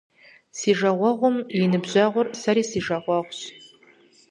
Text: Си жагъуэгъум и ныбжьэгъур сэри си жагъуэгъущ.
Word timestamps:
Си 0.57 0.71
жагъуэгъум 0.79 1.37
и 1.57 1.59
ныбжьэгъур 1.71 2.27
сэри 2.41 2.63
си 2.69 2.79
жагъуэгъущ. 2.85 3.39